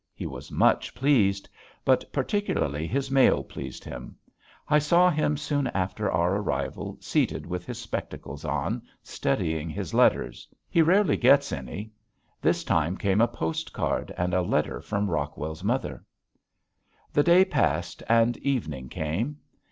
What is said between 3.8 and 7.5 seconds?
him. I saw him soon after our arrival seated